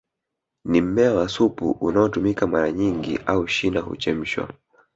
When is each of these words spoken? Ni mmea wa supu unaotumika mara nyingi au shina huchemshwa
Ni 0.65 0.81
mmea 0.81 1.13
wa 1.13 1.27
supu 1.29 1.71
unaotumika 1.71 2.47
mara 2.47 2.71
nyingi 2.71 3.19
au 3.25 3.47
shina 3.47 3.79
huchemshwa 3.79 4.53